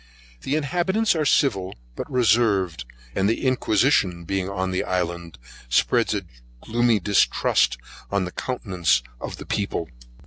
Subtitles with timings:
[0.41, 5.37] The inhabitants are civil, but reserved, and the inquisition being on the island,
[5.69, 6.25] spreads a
[6.59, 7.77] gloomy distrust
[8.09, 9.89] on the countenance of the people.